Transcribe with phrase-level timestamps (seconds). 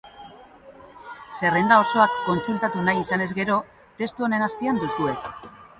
[1.39, 3.61] Zerrenda osoa kontsultatu nahi izanez gero,
[4.03, 5.21] testu honen azpian duzue.